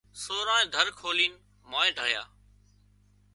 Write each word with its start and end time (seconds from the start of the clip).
سورانئين 0.23 0.67
در 0.75 0.87
کولينَ 0.99 1.31
مانئين 1.69 1.93
ڍۯيا 1.97 2.23